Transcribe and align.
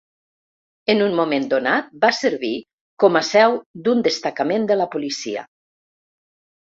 En 0.91 1.01
un 1.07 1.11
moment 1.17 1.43
donat, 1.49 1.91
va 2.05 2.09
servir 2.19 2.51
com 3.03 3.19
a 3.21 3.25
seu 3.27 3.57
d'un 3.89 4.01
destacament 4.07 4.65
de 4.73 4.79
la 4.81 4.89
policia. 4.97 5.45